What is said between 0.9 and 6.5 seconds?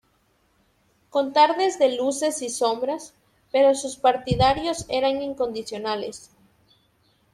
Con tardes de luces y sombras, pero sus partidarios eran incondicionales.